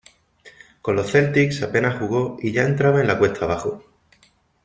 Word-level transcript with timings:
Con 0.81 0.95
los 0.95 1.11
Celtics 1.11 1.61
apenas 1.61 1.99
jugó 1.99 2.37
y 2.41 2.51
ya 2.51 2.63
entraba 2.63 3.01
en 3.01 3.07
la 3.07 3.19
cuesta 3.19 3.45
abajo. 3.45 3.83